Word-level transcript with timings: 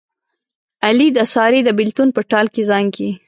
علي 0.85 1.07
د 1.17 1.19
سارې 1.33 1.59
د 1.63 1.69
بلېتون 1.77 2.09
په 2.15 2.21
ټال 2.29 2.45
کې 2.53 2.61
زانګي. 2.69 3.09